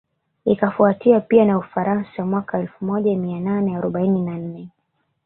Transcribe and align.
Ikafuatia 0.45 1.19
pia 1.21 1.45
na 1.45 1.57
Ufaransa 1.57 2.25
mwaka 2.25 2.59
elfu 2.59 2.85
moja 2.85 3.17
mia 3.17 3.39
nane 3.39 3.75
arobaini 3.75 4.21
na 4.21 4.37
nne 4.37 4.69